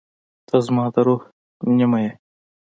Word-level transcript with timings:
•ته 0.47 0.57
زما 0.65 0.85
د 0.93 0.95
روح 1.05 1.21
نیمه 1.77 1.99
یې. 2.03 2.11